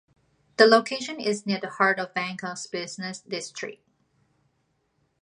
[0.57, 3.87] The location is near the heart of Bangkok's business district.